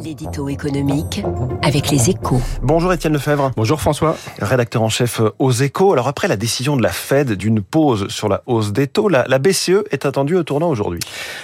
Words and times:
L'édito 0.00 0.48
économique 0.48 1.24
avec 1.62 1.90
les 1.90 2.10
échos. 2.10 2.40
Bonjour 2.62 2.92
Étienne 2.92 3.14
Lefebvre. 3.14 3.50
Bonjour 3.56 3.80
François. 3.80 4.16
Rédacteur 4.40 4.82
en 4.82 4.88
chef 4.88 5.20
aux 5.40 5.50
échos. 5.50 5.92
Alors 5.92 6.06
après 6.06 6.28
la 6.28 6.36
décision 6.36 6.76
de 6.76 6.82
la 6.82 6.90
Fed 6.90 7.32
d'une 7.32 7.62
pause 7.62 8.06
sur 8.08 8.28
la 8.28 8.42
hausse 8.46 8.72
des 8.72 8.86
taux, 8.86 9.08
la, 9.08 9.24
la 9.26 9.40
BCE 9.40 9.82
est 9.90 10.06
attendue 10.06 10.36
au 10.36 10.44
tournant 10.44 10.68
aujourd'hui. 10.68 11.00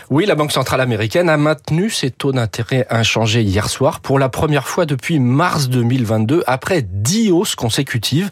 Oui, 0.09 0.25
la 0.25 0.37
Banque 0.37 0.53
Centrale 0.53 0.81
Américaine 0.81 1.29
a 1.29 1.37
maintenu 1.37 1.91
ses 1.91 2.13
taux 2.13 2.31
d'intérêt 2.31 2.87
inchangés 2.91 3.43
hier 3.43 3.69
soir 3.69 3.99
pour 3.99 4.21
la 4.21 4.29
première 4.29 4.69
fois 4.69 4.87
depuis 4.87 5.19
mars 5.19 5.69
2022 5.69 6.45
après 6.47 6.83
10 6.83 7.33
hausses 7.33 7.57
consécutives. 7.57 8.31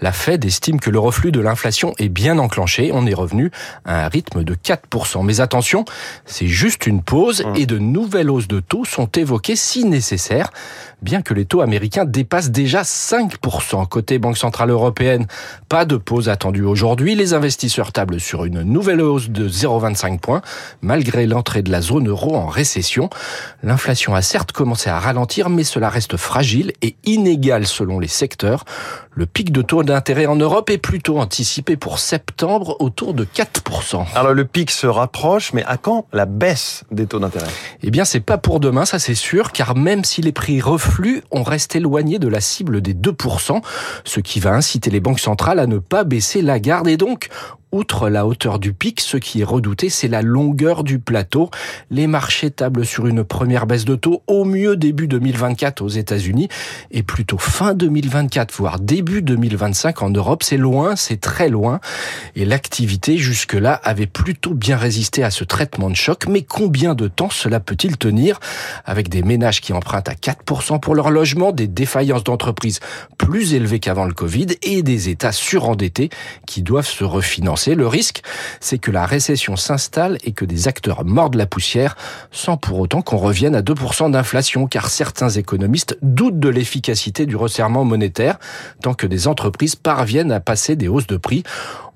La 0.00 0.10
Fed 0.10 0.44
estime 0.44 0.80
que 0.80 0.90
le 0.90 0.98
reflux 0.98 1.30
de 1.30 1.40
l'inflation 1.40 1.94
est 1.98 2.08
bien 2.08 2.38
enclenché. 2.38 2.90
On 2.92 3.06
est 3.06 3.14
revenu 3.14 3.52
à 3.84 4.06
un 4.06 4.08
rythme 4.08 4.42
de 4.42 4.54
4%. 4.54 5.24
Mais 5.24 5.40
attention, 5.40 5.84
c'est 6.24 6.48
juste 6.48 6.88
une 6.88 7.02
pause 7.02 7.44
et 7.54 7.66
de 7.66 7.78
nouvelles 7.78 8.30
hausses 8.30 8.48
de 8.48 8.58
taux 8.58 8.84
sont 8.84 9.06
si 9.54 9.84
nécessaire, 9.84 10.50
bien 11.02 11.22
que 11.22 11.34
les 11.34 11.44
taux 11.44 11.60
américains 11.60 12.04
dépassent 12.04 12.50
déjà 12.50 12.82
5%. 12.82 13.86
Côté 13.88 14.18
Banque 14.18 14.36
Centrale 14.36 14.70
Européenne, 14.70 15.26
pas 15.68 15.84
de 15.84 15.96
pause 15.96 16.28
attendue 16.28 16.64
aujourd'hui. 16.64 17.14
Les 17.14 17.34
investisseurs 17.34 17.92
tablent 17.92 18.20
sur 18.20 18.44
une 18.44 18.62
nouvelle 18.62 19.00
hausse 19.00 19.30
de 19.30 19.48
0,25 19.48 20.18
points, 20.18 20.42
malgré 20.82 21.26
l'entrée 21.26 21.62
de 21.62 21.70
la 21.70 21.80
zone 21.80 22.08
euro 22.08 22.36
en 22.36 22.46
récession. 22.46 23.10
L'inflation 23.62 24.14
a 24.14 24.22
certes 24.22 24.52
commencé 24.52 24.90
à 24.90 24.98
ralentir, 24.98 25.48
mais 25.48 25.64
cela 25.64 25.88
reste 25.88 26.16
fragile 26.16 26.72
et 26.82 26.96
inégal 27.04 27.66
selon 27.66 27.98
les 27.98 28.08
secteurs. 28.08 28.64
Le 29.12 29.26
pic 29.26 29.50
de 29.50 29.60
taux 29.60 29.82
d'intérêt 29.82 30.26
en 30.26 30.36
Europe 30.36 30.70
est 30.70 30.78
plutôt 30.78 31.18
anticipé 31.18 31.76
pour 31.76 31.98
septembre 31.98 32.76
autour 32.78 33.12
de 33.12 33.24
4%. 33.24 34.04
Alors 34.14 34.34
le 34.34 34.44
pic 34.44 34.70
se 34.70 34.86
rapproche, 34.86 35.52
mais 35.52 35.64
à 35.64 35.76
quand 35.78 36.06
la 36.12 36.26
baisse 36.26 36.84
des 36.92 37.06
taux 37.06 37.18
d'intérêt? 37.18 37.48
Eh 37.82 37.90
bien, 37.90 38.04
c'est 38.04 38.20
pas 38.20 38.38
pour 38.38 38.60
demain, 38.60 38.84
ça 38.84 39.00
c'est 39.00 39.16
sûr, 39.16 39.50
car 39.50 39.74
même 39.74 40.04
si 40.04 40.22
les 40.22 40.30
prix 40.30 40.60
refluent, 40.60 41.22
on 41.32 41.42
reste 41.42 41.74
éloigné 41.74 42.20
de 42.20 42.28
la 42.28 42.40
cible 42.40 42.80
des 42.80 42.94
2%, 42.94 43.60
ce 44.04 44.20
qui 44.20 44.38
va 44.38 44.52
inciter 44.52 44.90
les 44.90 45.00
banques 45.00 45.20
centrales 45.20 45.58
à 45.58 45.66
ne 45.66 45.78
pas 45.78 46.04
baisser 46.04 46.40
la 46.40 46.60
garde 46.60 46.86
et 46.86 46.96
donc 46.96 47.28
Outre 47.72 48.08
la 48.08 48.26
hauteur 48.26 48.58
du 48.58 48.72
pic, 48.72 49.00
ce 49.00 49.16
qui 49.16 49.42
est 49.42 49.44
redouté, 49.44 49.90
c'est 49.90 50.08
la 50.08 50.22
longueur 50.22 50.82
du 50.82 50.98
plateau. 50.98 51.50
Les 51.88 52.08
marchés 52.08 52.50
tablent 52.50 52.84
sur 52.84 53.06
une 53.06 53.22
première 53.22 53.68
baisse 53.68 53.84
de 53.84 53.94
taux 53.94 54.24
au 54.26 54.44
mieux 54.44 54.74
début 54.74 55.06
2024 55.06 55.80
aux 55.80 55.88
États-Unis 55.88 56.48
et 56.90 57.04
plutôt 57.04 57.38
fin 57.38 57.74
2024, 57.74 58.52
voire 58.52 58.80
début 58.80 59.22
2025 59.22 60.02
en 60.02 60.10
Europe. 60.10 60.42
C'est 60.42 60.56
loin, 60.56 60.96
c'est 60.96 61.20
très 61.20 61.48
loin. 61.48 61.78
Et 62.34 62.44
l'activité 62.44 63.18
jusque-là 63.18 63.74
avait 63.84 64.08
plutôt 64.08 64.54
bien 64.54 64.76
résisté 64.76 65.22
à 65.22 65.30
ce 65.30 65.44
traitement 65.44 65.90
de 65.90 65.96
choc. 65.96 66.26
Mais 66.28 66.42
combien 66.42 66.96
de 66.96 67.06
temps 67.06 67.30
cela 67.30 67.60
peut-il 67.60 67.98
tenir? 67.98 68.40
Avec 68.84 69.08
des 69.08 69.22
ménages 69.22 69.60
qui 69.60 69.72
empruntent 69.72 70.08
à 70.08 70.14
4% 70.14 70.80
pour 70.80 70.96
leur 70.96 71.10
logement, 71.10 71.52
des 71.52 71.68
défaillances 71.68 72.24
d'entreprises 72.24 72.80
plus 73.16 73.54
élevées 73.54 73.78
qu'avant 73.78 74.06
le 74.06 74.12
Covid 74.12 74.48
et 74.64 74.82
des 74.82 75.08
États 75.08 75.30
surendettés 75.30 76.10
qui 76.48 76.62
doivent 76.62 76.84
se 76.84 77.04
refinancer 77.04 77.59
le 77.66 77.86
risque, 77.86 78.22
c'est 78.60 78.78
que 78.78 78.90
la 78.90 79.06
récession 79.06 79.56
s'installe 79.56 80.18
et 80.24 80.32
que 80.32 80.44
des 80.44 80.68
acteurs 80.68 81.04
mordent 81.04 81.34
la 81.34 81.46
poussière 81.46 81.96
sans 82.30 82.56
pour 82.56 82.78
autant 82.78 83.02
qu'on 83.02 83.18
revienne 83.18 83.54
à 83.54 83.62
2% 83.62 84.10
d'inflation, 84.10 84.66
car 84.66 84.88
certains 84.88 85.28
économistes 85.30 85.98
doutent 86.02 86.40
de 86.40 86.48
l'efficacité 86.48 87.26
du 87.26 87.36
resserrement 87.36 87.84
monétaire 87.84 88.38
tant 88.82 88.94
que 88.94 89.06
des 89.06 89.28
entreprises 89.28 89.76
parviennent 89.76 90.32
à 90.32 90.40
passer 90.40 90.76
des 90.76 90.88
hausses 90.88 91.06
de 91.06 91.16
prix. 91.16 91.44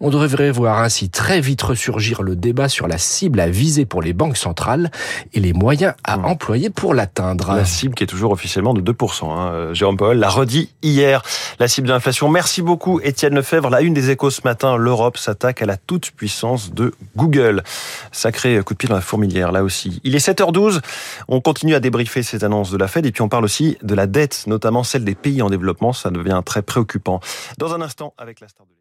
On 0.07 0.11
devrait 0.11 0.51
voir 0.51 0.81
ainsi 0.81 1.09
très 1.09 1.41
vite 1.41 1.63
ressurgir 1.63 2.21
le 2.21 2.37
débat 2.37 2.69
sur 2.69 2.87
la 2.87 2.99
cible 2.99 3.41
à 3.41 3.49
viser 3.49 3.87
pour 3.87 4.03
les 4.03 4.13
banques 4.13 4.37
centrales 4.37 4.91
et 5.33 5.41
les 5.41 5.55
moyens 5.55 5.95
à 6.05 6.19
mmh. 6.19 6.25
employer 6.27 6.69
pour 6.69 6.93
l'atteindre. 6.93 7.55
La 7.55 7.65
cible 7.65 7.95
qui 7.95 8.05
est 8.05 8.07
toujours 8.07 8.31
officiellement 8.31 8.75
de 8.75 8.83
2%. 8.83 9.31
Hein. 9.31 9.73
Jérôme 9.73 9.97
Powell 9.97 10.19
l'a 10.19 10.29
redit 10.29 10.69
hier, 10.83 11.23
la 11.59 11.69
cible 11.69 11.89
d'inflation. 11.89 12.29
Merci 12.29 12.61
beaucoup 12.61 13.01
Étienne 13.01 13.35
Lefebvre. 13.35 13.71
La 13.71 13.81
une 13.81 13.95
des 13.95 14.11
échos 14.11 14.29
ce 14.29 14.43
matin, 14.45 14.77
l'Europe 14.77 15.17
s'attaque 15.17 15.63
à 15.63 15.65
la 15.65 15.79
toute-puissance 15.79 16.75
de 16.75 16.93
Google. 17.17 17.63
Sacré 18.13 18.61
coup 18.63 18.75
de 18.75 18.79
pied 18.79 18.91
dans 18.91 18.97
la 18.97 19.01
fourmilière 19.01 19.53
là 19.53 19.65
aussi. 19.65 20.03
Il 20.05 20.15
est 20.15 20.29
7h12, 20.29 20.83
on 21.29 21.41
continue 21.41 21.75
à 21.75 21.81
débriefer 21.81 22.23
ces 22.23 22.45
annonces 22.45 22.71
de 22.71 22.77
la 22.77 22.89
Fed 22.89 23.07
et 23.07 23.11
puis 23.11 23.23
on 23.23 23.31
parle 23.31 23.45
aussi 23.45 23.79
de 23.83 23.95
la 23.95 24.07
dette, 24.07 24.45
notamment 24.49 24.85
celle 24.85 25.05
des 25.05 25.15
pays 25.15 25.41
en 25.41 25.49
développement. 25.49 25.95
Ça 25.95 26.11
devient 26.11 26.43
très 26.45 26.61
préoccupant. 26.61 27.21
Dans 27.57 27.73
un 27.73 27.81
instant 27.81 28.13
avec 28.19 28.41
la 28.41 28.49
star 28.49 28.67
de 28.67 28.75